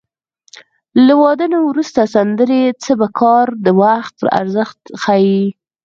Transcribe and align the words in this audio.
له 1.05 1.13
واده 1.23 1.45
نه 1.53 1.59
وروسته 1.69 2.01
سندرې 2.15 2.63
څه 2.83 2.91
په 2.99 3.07
کار 3.19 3.45
د 3.65 3.67
وخت 3.81 4.15
ارزښت 4.39 4.81
ښيي 5.01 5.43